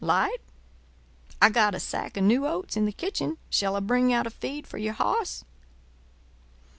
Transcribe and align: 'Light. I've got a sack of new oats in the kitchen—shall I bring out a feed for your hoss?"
'Light. 0.03 0.39
I've 1.43 1.53
got 1.53 1.75
a 1.75 1.79
sack 1.79 2.17
of 2.17 2.23
new 2.23 2.47
oats 2.47 2.75
in 2.75 2.85
the 2.85 2.91
kitchen—shall 2.91 3.75
I 3.75 3.81
bring 3.81 4.11
out 4.11 4.25
a 4.25 4.31
feed 4.31 4.65
for 4.65 4.79
your 4.79 4.93
hoss?" 4.93 5.45